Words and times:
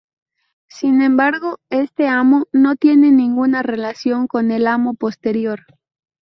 Sin 0.67 1.03
embargo, 1.03 1.59
este 1.69 2.07
"Amo" 2.07 2.45
no 2.51 2.75
tiene 2.75 3.11
ninguna 3.11 3.61
relación 3.61 4.25
con 4.25 4.49
el 4.49 4.65
Amo 4.65 4.95
posterior. 4.95 5.59